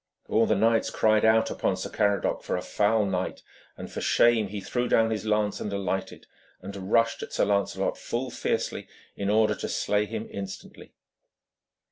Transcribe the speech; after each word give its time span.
All 0.27 0.47
the 0.47 0.55
knights 0.55 0.89
cried 0.89 1.23
out 1.23 1.51
upon 1.51 1.77
Sir 1.77 1.91
Caradoc 1.91 2.41
for 2.41 2.57
a 2.57 2.63
foul 2.63 3.05
knight, 3.05 3.43
and 3.77 3.91
for 3.91 4.01
shame 4.01 4.47
he 4.47 4.59
threw 4.59 4.87
down 4.87 5.11
his 5.11 5.27
lance 5.27 5.61
and 5.61 5.71
alighted, 5.71 6.25
and 6.59 6.91
rushed 6.91 7.21
at 7.21 7.33
Sir 7.33 7.45
Lancelot 7.45 7.99
full 7.99 8.31
fiercely, 8.31 8.87
in 9.15 9.29
order 9.29 9.53
to 9.53 9.69
slay 9.69 10.07
him 10.07 10.27
instantly. 10.31 10.95